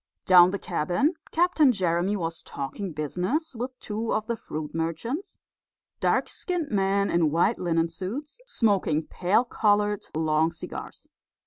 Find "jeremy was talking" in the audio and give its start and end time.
1.71-2.91